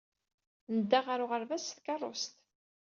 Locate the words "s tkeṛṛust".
1.65-2.33